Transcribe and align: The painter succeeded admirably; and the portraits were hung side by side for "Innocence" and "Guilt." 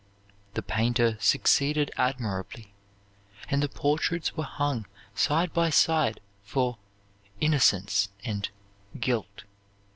The 0.55 0.63
painter 0.63 1.15
succeeded 1.19 1.91
admirably; 1.95 2.73
and 3.51 3.61
the 3.61 3.69
portraits 3.69 4.35
were 4.35 4.43
hung 4.45 4.87
side 5.13 5.53
by 5.53 5.69
side 5.69 6.19
for 6.41 6.79
"Innocence" 7.39 8.09
and 8.23 8.49
"Guilt." 8.99 9.43